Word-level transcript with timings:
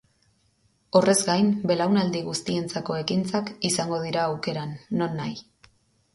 Horrez 0.99 1.15
gain, 1.27 1.51
belaunaldi 1.71 2.21
guztientzako 2.31 2.97
ekintzak 3.03 3.53
izango 3.71 4.01
dira 4.09 4.27
aukeran, 4.33 4.75
nonahi. 5.05 5.41